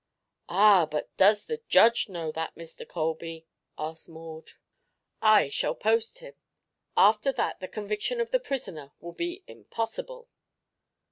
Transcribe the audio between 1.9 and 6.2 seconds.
know that, Mr. Colby?" asked Maud. "I shall post